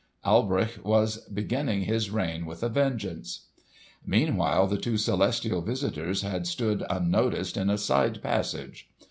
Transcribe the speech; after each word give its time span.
Alberich 0.25 0.83
was 0.83 1.17
beginning 1.27 1.83
his 1.83 2.09
reign 2.09 2.47
with 2.47 2.63
a 2.63 2.69
vengeance! 2.69 3.49
Meanwhile 4.03 4.65
the 4.65 4.79
two 4.79 4.97
celestial 4.97 5.61
visitors 5.61 6.23
had 6.23 6.47
stood 6.47 6.83
unnoticed 6.89 7.55
in 7.55 7.69
a 7.69 7.77
side 7.77 8.19
passage. 8.23 8.89